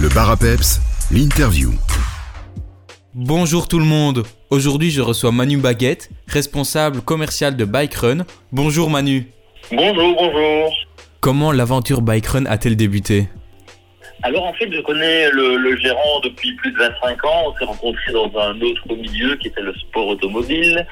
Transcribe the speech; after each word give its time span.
Le 0.00 0.08
bar 0.08 0.30
à 0.30 0.36
peps, 0.36 0.80
l'interview. 1.10 1.70
Bonjour 3.14 3.68
tout 3.68 3.78
le 3.78 3.84
monde. 3.84 4.24
Aujourd'hui, 4.50 4.90
je 4.90 5.00
reçois 5.00 5.30
Manu 5.32 5.56
Baguette, 5.58 6.10
responsable 6.26 7.00
commercial 7.00 7.56
de 7.56 7.64
Bike 7.64 7.94
Run. 7.94 8.24
Bonjour 8.52 8.90
Manu. 8.90 9.26
Bonjour, 9.70 10.16
bonjour. 10.16 10.72
Comment 11.20 11.52
l'aventure 11.52 12.02
Bike 12.02 12.26
Run 12.26 12.46
a-t-elle 12.46 12.76
débuté? 12.76 13.28
Alors 14.22 14.44
en 14.46 14.52
fait, 14.54 14.70
je 14.72 14.80
connais 14.80 15.30
le, 15.30 15.56
le 15.56 15.76
gérant 15.76 16.20
depuis 16.24 16.54
plus 16.56 16.72
de 16.72 16.78
25 16.78 17.24
ans. 17.24 17.42
On 17.46 17.58
s'est 17.58 17.64
rencontrés 17.64 18.12
dans 18.12 18.32
un 18.40 18.60
autre 18.60 18.88
milieu 18.88 19.36
qui 19.36 19.48
était 19.48 19.60
le 19.60 19.74
sport 19.74 20.08
automobile. 20.08 20.86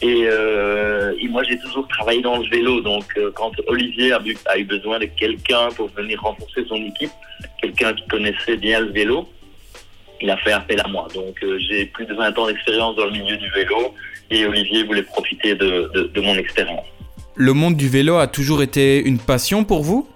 Et, 0.00 0.24
euh, 0.26 1.12
et 1.20 1.28
moi, 1.28 1.42
j'ai 1.42 1.58
toujours 1.58 1.86
travaillé 1.88 2.22
dans 2.22 2.38
le 2.38 2.48
vélo. 2.48 2.80
Donc, 2.80 3.04
euh, 3.16 3.30
quand 3.34 3.52
Olivier 3.66 4.12
a, 4.12 4.20
eu 4.58 4.64
besoin 4.64 4.98
de 4.98 5.06
quelqu'un 5.06 5.68
pour 5.76 5.88
venir 5.88 6.20
renforcer 6.22 6.64
son 6.68 6.76
équipe, 6.76 7.10
quelqu'un 7.60 7.92
qui 7.94 8.06
connaissait 8.06 8.56
bien 8.56 8.80
le 8.80 8.92
vélo, 8.92 9.28
il 10.20 10.30
a 10.30 10.36
fait 10.36 10.52
appel 10.52 10.80
à 10.84 10.88
moi. 10.88 11.08
Donc, 11.14 11.42
euh, 11.42 11.58
j'ai 11.58 11.86
plus 11.86 12.06
de 12.06 12.14
20 12.14 12.38
ans 12.38 12.46
d'expérience 12.46 12.96
dans 12.96 13.06
le 13.06 13.12
milieu 13.12 13.36
du 13.36 13.50
vélo. 13.50 13.94
Et 14.30 14.44
Olivier 14.46 14.84
voulait 14.84 15.02
profiter 15.02 15.54
de, 15.54 15.90
de, 15.94 16.02
de 16.14 16.20
mon 16.20 16.34
expérience. 16.34 16.86
Le 17.34 17.52
monde 17.52 17.76
du 17.76 17.88
vélo 17.88 18.16
a 18.16 18.26
toujours 18.26 18.62
été 18.62 19.02
une 19.02 19.18
passion 19.18 19.64
pour 19.64 19.82
vous? 19.82 20.08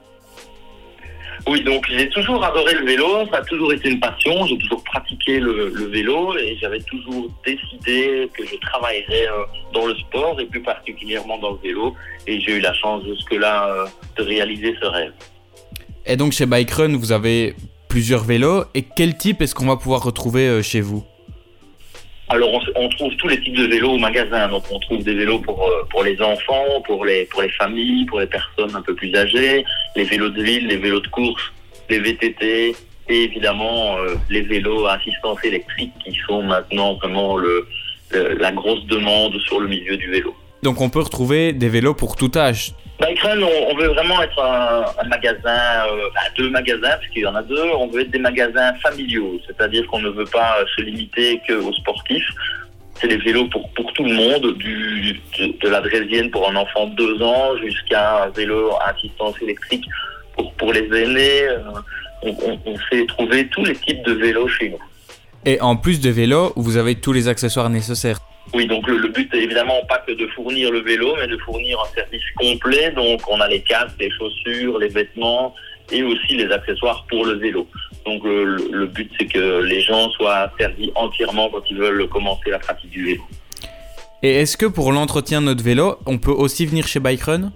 Oui, 1.49 1.63
donc 1.65 1.85
j'ai 1.91 2.09
toujours 2.11 2.45
adoré 2.45 2.75
le 2.75 2.87
vélo, 2.87 3.27
ça 3.31 3.39
a 3.39 3.43
toujours 3.43 3.73
été 3.73 3.91
une 3.91 3.99
passion, 3.99 4.47
j'ai 4.47 4.57
toujours 4.59 4.83
pratiqué 4.85 5.41
le, 5.41 5.65
vélo 5.91 6.37
et 6.39 6.57
j'avais 6.61 6.81
toujours 6.81 7.29
décidé 7.45 8.31
que 8.33 8.47
je 8.47 8.57
travaillerais 8.61 9.27
euh, 9.27 9.45
dans 9.75 9.87
le 9.87 9.95
sport 9.97 10.41
et 10.41 10.47
plus 10.47 10.63
particulièrement 10.63 11.39
dans 11.39 11.53
le 11.53 11.59
vélo 11.59 11.95
et 12.27 12.41
j'ai 12.41 12.59
eu 12.59 12.61
la 12.61 12.73
chance 12.75 13.05
jusque-là 13.05 13.69
euh, 13.69 13.87
de 14.17 14.23
réaliser 14.23 14.75
ce 14.81 14.87
rêve. 14.87 15.13
Et 16.07 16.17
donc 16.17 16.33
chez 16.33 16.47
Bike 16.47 16.71
Run, 16.71 16.97
vous 16.97 17.13
avez 17.13 17.55
plusieurs 17.89 18.25
vélos. 18.25 18.65
Et 18.75 18.83
quel 18.83 19.17
type 19.17 19.43
est-ce 19.43 19.55
qu'on 19.55 19.67
va 19.67 19.77
pouvoir 19.77 20.03
retrouver 20.03 20.49
euh, 20.49 20.63
chez 20.63 20.81
vous? 20.81 21.05
Alors 22.33 22.51
on, 22.77 22.89
trouve 22.89 23.15
tous 23.17 23.29
les 23.29 23.39
types 23.41 23.57
de 23.57 23.67
vélos 23.67 23.91
au 23.93 23.99
magasin, 23.99 24.49
donc 24.49 24.65
on 24.71 24.79
trouve 24.79 25.05
des 25.05 25.13
vélos 25.15 25.41
pour, 25.41 25.69
euh, 25.69 25.83
pour 25.91 26.03
les 26.03 26.19
enfants, 26.23 26.81
pour 26.87 27.05
les, 27.05 27.27
pour 27.27 27.43
les 27.43 27.51
familles, 27.51 28.07
pour 28.07 28.21
les 28.21 28.27
personnes 28.27 28.75
un 28.75 28.81
peu 28.81 28.95
plus 28.95 29.15
âgées, 29.15 29.65
les 29.97 30.05
vélos 30.05 30.31
de 30.31 30.43
ville, 30.43 30.67
les 30.67 30.79
vélos 30.79 31.01
de 31.01 31.09
course, 31.09 31.53
les 31.91 31.99
VTT 31.99 32.75
et 33.11 33.23
évidemment 33.25 33.99
euh, 33.99 34.15
les 34.31 34.41
vélos 34.41 34.87
à 34.87 34.95
assistance 34.95 35.45
électrique 35.45 35.93
qui 36.03 36.17
sont 36.27 36.43
maintenant 36.43 36.95
vraiment 36.95 37.37
le- 37.37 37.69
la 38.39 38.53
grosse 38.53 38.85
demande 38.87 39.39
sur 39.41 39.59
le 39.61 39.69
milieu 39.69 39.97
du 39.97 40.11
vélo. 40.11 40.35
Donc 40.63 40.81
on 40.81 40.91
peut 40.91 41.01
retrouver 41.01 41.53
des 41.53 41.69
vélos 41.69 41.95
pour 41.95 42.17
tout 42.17 42.31
âge. 42.37 42.73
Bike 43.01 43.21
Run, 43.21 43.41
on, 43.43 43.71
on 43.73 43.77
veut 43.77 43.89
vraiment 43.89 44.23
être 44.23 44.41
un, 44.41 44.85
un 45.03 45.09
magasin, 45.09 45.87
euh, 45.91 46.09
bah, 46.15 46.21
deux 46.37 46.51
magasins, 46.51 46.97
puisqu'il 47.01 47.23
y 47.23 47.27
en 47.27 47.35
a 47.35 47.43
deux. 47.43 47.65
On 47.77 47.89
veut 47.89 48.03
être 48.03 48.11
des 48.13 48.21
magasins 48.21 48.73
familiaux, 48.75 49.41
c'est-à-dire 49.47 49.85
qu'on 49.89 49.99
ne 49.99 50.11
veut 50.11 50.27
pas 50.27 50.59
euh, 50.61 50.65
se 50.77 50.83
limiter 50.83 51.41
qu'aux 51.49 51.73
sportifs. 51.73 52.29
C'est 53.01 53.09
des 53.09 53.17
vélos 53.17 53.49
pour, 53.49 53.69
pour 53.71 53.93
tout 53.95 54.05
le 54.05 54.15
monde, 54.15 54.57
du, 54.59 55.21
de, 55.39 55.59
de 55.61 55.69
la 55.69 55.81
draisienne 55.81 56.31
pour 56.31 56.49
un 56.49 56.55
enfant 56.55 56.87
de 56.87 56.95
deux 56.95 57.23
ans 57.23 57.57
jusqu'à 57.61 58.25
un 58.25 58.29
vélo 58.29 58.71
à 58.81 58.91
assistance 58.91 59.35
électrique 59.43 59.85
pour, 60.37 60.53
pour 60.55 60.73
les 60.73 60.87
aînés. 60.95 61.49
Euh, 61.49 61.59
On, 62.25 62.31
on, 62.47 62.57
on 62.67 62.77
sait 62.89 63.05
trouver 63.07 63.49
tous 63.49 63.65
les 63.65 63.75
types 63.75 64.05
de 64.05 64.13
vélos 64.13 64.47
chez 64.47 64.69
nous. 64.69 64.79
Et 65.45 65.61
en 65.61 65.75
plus 65.75 66.01
de 66.01 66.09
vélos, 66.09 66.53
vous 66.55 66.77
avez 66.77 66.95
tous 66.95 67.13
les 67.13 67.27
accessoires 67.27 67.69
nécessaires. 67.69 68.21
Oui, 68.55 68.67
donc 68.67 68.87
le, 68.87 68.99
le 68.99 69.09
but 69.09 69.33
est 69.35 69.39
évidemment 69.39 69.85
pas 69.89 69.99
que 69.99 70.13
de 70.13 70.27
fournir 70.29 70.71
le 70.71 70.81
vélo, 70.81 71.15
mais 71.19 71.27
de 71.27 71.39
fournir 71.39 71.79
un 71.81 71.95
service 71.95 72.23
complet. 72.37 72.91
Donc 72.91 73.21
on 73.29 73.41
a 73.41 73.49
les 73.49 73.61
casques, 73.63 73.97
les 73.99 74.11
chaussures, 74.11 74.79
les 74.79 74.89
vêtements 74.89 75.55
et 75.91 76.03
aussi 76.03 76.37
les 76.37 76.51
accessoires 76.51 77.05
pour 77.09 77.25
le 77.25 77.35
vélo. 77.35 77.67
Donc 78.05 78.23
le, 78.25 78.87
but 78.87 79.11
c'est 79.19 79.27
que 79.27 79.63
les 79.63 79.81
gens 79.81 80.11
soient 80.11 80.51
servis 80.59 80.91
entièrement 80.95 81.49
quand 81.51 81.63
ils 81.71 81.77
veulent 81.77 82.09
commencer 82.09 82.51
la 82.51 82.59
pratique 82.59 82.91
du 82.91 83.05
vélo. 83.05 83.23
Et 84.23 84.41
est-ce 84.41 84.57
que 84.57 84.67
pour 84.67 84.93
l'entretien 84.93 85.41
de 85.41 85.47
notre 85.47 85.65
vélo, 85.65 85.99
on 86.07 86.19
peut 86.19 86.31
aussi 86.31 86.67
venir 86.67 86.87
chez 86.87 87.01
Bike 87.01 87.23
Run 87.23 87.53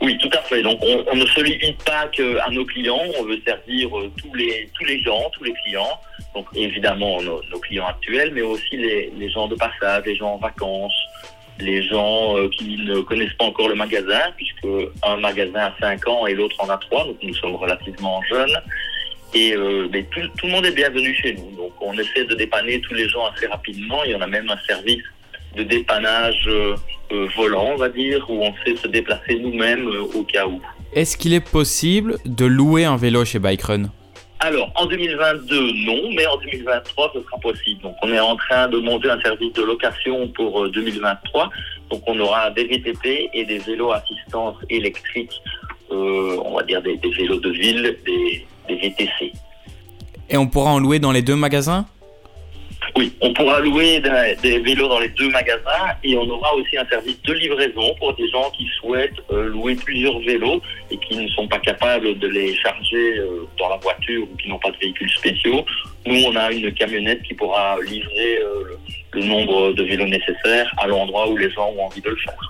Oui, 0.00 0.16
tout 0.18 0.30
à 0.32 0.42
fait. 0.42 0.62
Donc 0.62 0.78
on, 0.82 1.04
on 1.12 1.16
ne 1.16 1.26
se 1.26 1.40
limite 1.40 1.82
pas 1.84 2.08
qu'à 2.08 2.50
nos 2.50 2.64
clients, 2.64 3.00
on 3.18 3.24
veut 3.24 3.38
servir 3.44 3.96
euh, 3.98 4.10
tous 4.16 4.34
les 4.34 4.68
tous 4.74 4.84
les 4.84 5.00
gens, 5.02 5.30
tous 5.36 5.44
les 5.44 5.54
clients. 5.64 6.00
Donc 6.34 6.46
évidemment 6.54 7.20
nos, 7.22 7.40
clients 7.60 7.86
actuels, 7.86 8.32
mais 8.32 8.42
aussi 8.42 8.76
les, 8.76 9.12
les 9.16 9.28
gens 9.30 9.48
de 9.48 9.56
passage, 9.56 10.04
les 10.06 10.16
gens 10.16 10.34
en 10.34 10.38
vacances, 10.38 10.94
les 11.60 11.82
gens 11.82 12.36
euh, 12.36 12.48
qui 12.48 12.76
ne 12.78 13.00
connaissent 13.00 13.34
pas 13.34 13.44
encore 13.44 13.68
le 13.68 13.74
magasin, 13.74 14.20
puisque 14.36 14.66
un 15.02 15.16
magasin 15.16 15.60
a 15.60 15.74
5 15.80 16.08
ans 16.08 16.26
et 16.26 16.34
l'autre 16.34 16.56
en 16.58 16.68
a 16.68 16.76
3, 16.76 17.06
donc 17.06 17.16
nous 17.22 17.34
sommes 17.34 17.56
relativement 17.56 18.22
jeunes. 18.28 18.56
Et 19.32 19.54
euh, 19.54 19.88
mais 19.92 20.02
tout, 20.04 20.20
tout 20.38 20.46
le 20.46 20.52
monde 20.52 20.66
est 20.66 20.72
bienvenu 20.72 21.14
chez 21.14 21.34
nous. 21.34 21.50
Donc 21.56 21.72
on 21.80 21.92
essaie 21.94 22.24
de 22.24 22.34
dépanner 22.34 22.80
tous 22.80 22.94
les 22.94 23.08
gens 23.08 23.26
assez 23.26 23.46
rapidement. 23.46 24.02
Il 24.04 24.10
y 24.10 24.14
en 24.14 24.20
a 24.20 24.26
même 24.26 24.48
un 24.50 24.58
service 24.66 25.04
de 25.56 25.62
dépannage 25.62 26.48
euh, 26.48 26.76
volant, 27.36 27.72
on 27.72 27.76
va 27.76 27.88
dire, 27.88 28.28
où 28.28 28.42
on 28.42 28.54
sait 28.64 28.76
se 28.76 28.88
déplacer 28.88 29.36
nous-mêmes 29.36 29.88
au 30.14 30.22
cas 30.24 30.46
où. 30.46 30.60
Est-ce 30.92 31.16
qu'il 31.16 31.34
est 31.34 31.48
possible 31.48 32.16
de 32.24 32.44
louer 32.44 32.84
un 32.84 32.96
vélo 32.96 33.24
chez 33.24 33.38
Bike 33.38 33.62
Run? 33.62 33.90
Alors, 34.42 34.72
en 34.74 34.86
2022, 34.86 35.72
non, 35.84 36.10
mais 36.16 36.26
en 36.26 36.38
2023, 36.38 37.12
ce 37.14 37.20
sera 37.22 37.38
possible. 37.38 37.82
Donc, 37.82 37.94
on 38.02 38.10
est 38.10 38.18
en 38.20 38.36
train 38.36 38.68
de 38.68 38.78
monter 38.78 39.10
un 39.10 39.20
service 39.20 39.52
de 39.52 39.62
location 39.62 40.28
pour 40.28 40.64
euh, 40.64 40.70
2023. 40.70 41.50
Donc, 41.90 42.02
on 42.06 42.18
aura 42.20 42.50
des 42.50 42.64
VTT 42.64 43.28
et 43.34 43.44
des 43.44 43.58
vélos 43.58 43.92
assistance 43.92 44.56
électrique, 44.70 45.42
euh, 45.92 46.40
on 46.42 46.56
va 46.56 46.62
dire 46.62 46.80
des, 46.80 46.96
des 46.96 47.10
vélos 47.10 47.40
de 47.40 47.50
ville, 47.50 47.98
des, 48.06 48.46
des 48.66 48.76
VTC. 48.76 49.32
Et 50.30 50.38
on 50.38 50.46
pourra 50.46 50.70
en 50.70 50.78
louer 50.78 51.00
dans 51.00 51.12
les 51.12 51.22
deux 51.22 51.36
magasins? 51.36 51.84
Oui, 52.96 53.12
on 53.20 53.32
pourra 53.32 53.60
louer 53.60 54.00
des, 54.42 54.58
vélos 54.58 54.88
dans 54.88 54.98
les 54.98 55.08
deux 55.10 55.30
magasins 55.30 55.94
et 56.02 56.16
on 56.16 56.28
aura 56.28 56.54
aussi 56.54 56.76
un 56.76 56.86
service 56.86 57.20
de 57.22 57.32
livraison 57.32 57.94
pour 57.98 58.14
des 58.14 58.28
gens 58.30 58.50
qui 58.50 58.66
souhaitent 58.78 59.20
euh, 59.30 59.48
louer 59.48 59.76
plusieurs 59.76 60.18
vélos 60.20 60.60
et 60.90 60.96
qui 60.98 61.16
ne 61.16 61.28
sont 61.28 61.46
pas 61.46 61.58
capables 61.58 62.18
de 62.18 62.26
les 62.28 62.54
charger 62.56 63.18
euh, 63.18 63.46
dans 63.58 63.68
la 63.68 63.76
voiture 63.76 64.22
ou 64.22 64.36
qui 64.36 64.48
n'ont 64.48 64.58
pas 64.58 64.70
de 64.70 64.76
véhicules 64.78 65.10
spéciaux. 65.10 65.64
Nous, 66.06 66.24
on 66.24 66.34
a 66.36 66.50
une 66.50 66.72
camionnette 66.72 67.22
qui 67.22 67.34
pourra 67.34 67.76
livrer 67.86 68.38
euh, 68.38 68.76
le 69.12 69.24
nombre 69.24 69.72
de 69.72 69.82
vélos 69.82 70.06
nécessaires 70.06 70.72
à 70.78 70.86
l'endroit 70.86 71.28
où 71.28 71.36
les 71.36 71.50
gens 71.50 71.72
ont 71.76 71.86
envie 71.86 72.00
de 72.00 72.10
le 72.10 72.16
faire. 72.16 72.49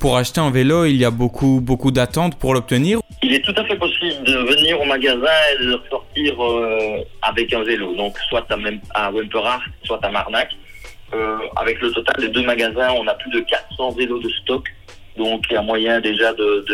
Pour 0.00 0.16
acheter 0.16 0.40
un 0.40 0.50
vélo, 0.50 0.86
il 0.86 0.96
y 0.96 1.04
a 1.04 1.10
beaucoup, 1.10 1.60
beaucoup 1.62 1.90
d'attentes 1.90 2.38
pour 2.38 2.54
l'obtenir. 2.54 3.00
Il 3.22 3.34
est 3.34 3.44
tout 3.44 3.54
à 3.54 3.62
fait 3.64 3.76
possible 3.76 4.24
de 4.24 4.32
venir 4.32 4.80
au 4.80 4.86
magasin 4.86 5.26
et 5.52 5.62
de 5.66 5.74
ressortir 5.74 6.42
euh, 6.42 7.04
avec 7.20 7.52
un 7.52 7.62
vélo. 7.62 7.94
Donc, 7.94 8.16
soit 8.30 8.50
à, 8.50 8.56
même, 8.56 8.80
à 8.94 9.10
soit 9.84 10.02
à 10.02 10.08
Marnac. 10.10 10.48
Euh, 11.12 11.36
avec 11.56 11.82
le 11.82 11.92
total 11.92 12.14
des 12.18 12.28
deux 12.28 12.44
magasins, 12.44 12.92
on 12.96 13.06
a 13.08 13.12
plus 13.14 13.30
de 13.30 13.40
400 13.40 13.90
vélos 13.90 14.20
de 14.20 14.30
stock. 14.42 14.66
Donc, 15.18 15.44
il 15.50 15.54
y 15.54 15.56
a 15.58 15.62
moyen 15.62 16.00
déjà 16.00 16.32
de, 16.32 16.64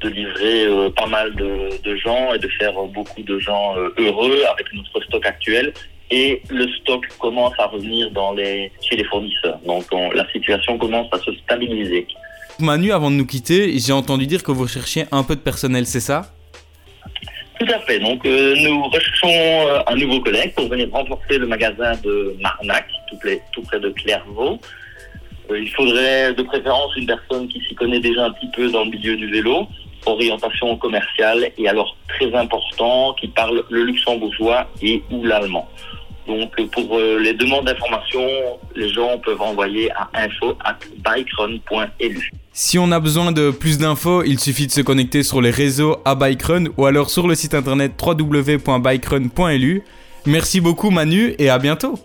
de, 0.00 0.08
livrer 0.08 0.66
euh, 0.66 0.88
pas 0.90 1.06
mal 1.06 1.34
de, 1.34 1.96
gens 1.96 2.32
et 2.32 2.38
de 2.38 2.48
faire 2.60 2.74
beaucoup 2.94 3.22
de 3.22 3.38
gens 3.40 3.74
heureux 3.98 4.42
avec 4.52 4.72
notre 4.72 5.02
stock 5.02 5.26
actuel. 5.26 5.72
Et 6.12 6.40
le 6.48 6.68
stock 6.78 7.04
commence 7.18 7.54
à 7.58 7.66
revenir 7.66 8.12
dans 8.12 8.34
les, 8.34 8.70
chez 8.88 8.94
les 8.94 9.04
fournisseurs. 9.04 9.58
Donc, 9.66 9.84
on- 9.90 10.12
la 10.12 10.30
situation 10.30 10.78
commence 10.78 11.08
à 11.12 11.18
se 11.18 11.32
stabiliser. 11.42 12.06
Manu, 12.60 12.92
avant 12.92 13.10
de 13.10 13.16
nous 13.16 13.26
quitter, 13.26 13.78
j'ai 13.78 13.92
entendu 13.92 14.26
dire 14.26 14.42
que 14.42 14.50
vous 14.50 14.62
recherchiez 14.64 15.04
un 15.12 15.22
peu 15.22 15.36
de 15.36 15.40
personnel, 15.40 15.86
c'est 15.86 16.00
ça? 16.00 16.32
Tout 17.60 17.66
à 17.72 17.78
fait. 17.80 17.98
Donc, 18.00 18.24
euh, 18.26 18.54
nous 18.62 18.84
recherchons 18.88 19.28
euh, 19.28 19.80
un 19.86 19.96
nouveau 19.96 20.20
collègue 20.20 20.54
pour 20.54 20.68
venir 20.68 20.88
renforcer 20.92 21.38
le 21.38 21.46
magasin 21.46 21.92
de 22.04 22.36
Marnac, 22.40 22.86
tout, 23.08 23.16
près- 23.18 23.42
tout 23.52 23.62
près 23.62 23.80
de 23.80 23.90
Clairvaux. 23.90 24.60
Euh, 25.50 25.58
il 25.60 25.68
faudrait 25.70 26.34
de 26.34 26.42
préférence 26.42 26.94
une 26.96 27.06
personne 27.06 27.48
qui 27.48 27.60
s'y 27.66 27.74
connaît 27.74 28.00
déjà 28.00 28.26
un 28.26 28.30
petit 28.32 28.48
peu 28.54 28.70
dans 28.70 28.84
le 28.84 28.90
milieu 28.90 29.16
du 29.16 29.28
vélo, 29.30 29.66
orientation 30.06 30.76
commerciale 30.76 31.50
et 31.58 31.68
alors 31.68 31.96
très 32.08 32.32
important, 32.34 33.14
qui 33.14 33.28
parle 33.28 33.64
le 33.70 33.84
luxembourgeois 33.84 34.68
et 34.82 35.02
ou 35.10 35.24
l'allemand. 35.24 35.68
Donc, 36.28 36.52
euh, 36.60 36.66
pour 36.66 36.98
euh, 36.98 37.18
les 37.18 37.32
demandes 37.32 37.64
d'informations, 37.64 38.28
les 38.76 38.90
gens 38.90 39.18
peuvent 39.18 39.40
envoyer 39.40 39.90
à 39.92 40.10
info 40.12 40.56
at 40.62 40.76
bikerun.lu. 40.98 42.30
Si 42.52 42.78
on 42.78 42.92
a 42.92 43.00
besoin 43.00 43.32
de 43.32 43.50
plus 43.50 43.78
d'infos, 43.78 44.22
il 44.24 44.38
suffit 44.38 44.66
de 44.66 44.72
se 44.72 44.82
connecter 44.82 45.22
sur 45.22 45.40
les 45.40 45.50
réseaux 45.50 45.98
à 46.04 46.14
Bikerun 46.14 46.66
ou 46.76 46.86
alors 46.86 47.08
sur 47.08 47.26
le 47.26 47.34
site 47.34 47.54
internet 47.54 47.92
www.bikerun.lu. 48.00 49.82
Merci 50.26 50.60
beaucoup 50.60 50.90
Manu 50.90 51.34
et 51.38 51.48
à 51.48 51.58
bientôt. 51.58 51.98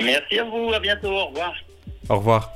Merci 0.00 0.38
à 0.38 0.44
vous, 0.44 0.72
à 0.72 0.78
bientôt, 0.78 1.08
au 1.08 1.26
revoir. 1.26 1.54
Au 2.08 2.16
revoir. 2.16 2.52